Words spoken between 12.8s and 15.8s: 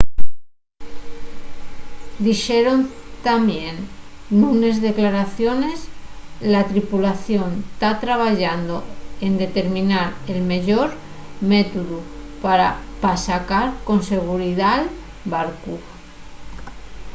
pa sacar con seguridá’l barcu